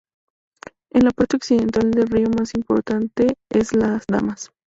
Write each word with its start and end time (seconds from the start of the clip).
En 0.89 1.03
la 1.05 1.11
parte 1.11 1.35
occidental 1.35 1.91
el 1.95 2.07
río 2.07 2.27
más 2.31 2.55
importante 2.55 3.35
es 3.51 3.73
Las 3.75 4.05
Damas. 4.07 4.51